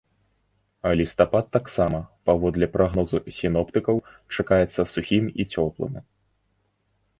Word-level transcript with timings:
Лістапад 1.01 1.45
таксама, 1.57 1.99
паводле 2.29 2.69
прагнозу 2.79 3.17
сіноптыкаў, 3.37 4.03
чакаецца 4.39 4.81
сухім 4.95 5.31
і 5.45 5.51
цёплым. 5.57 5.93